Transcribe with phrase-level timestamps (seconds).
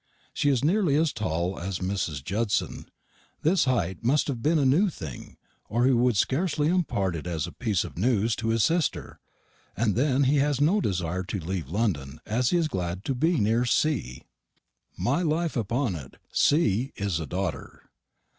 [0.33, 2.23] She is nearly as tall as Mrs.
[2.23, 2.89] Judson.
[3.43, 5.37] This height must have been a new thing,
[5.69, 9.19] or he would scarcely impart it as a piece of news to his sister.
[9.77, 13.37] And then he has no desire to leave London, as he is glad to be
[13.39, 14.23] near C.
[14.97, 16.93] My life upon it, C.
[16.95, 17.83] is a daughter.